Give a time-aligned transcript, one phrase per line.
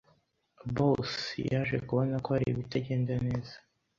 [0.75, 1.13] Bos
[1.49, 3.55] yaje kubona ko hari ibitagenda neza.